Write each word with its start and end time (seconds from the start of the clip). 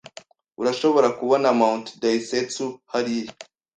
Urashobora 0.61 1.07
kubona 1.19 1.47
Mt. 1.59 1.83
Daisetsu 2.01 2.65
hariya? 2.91 3.31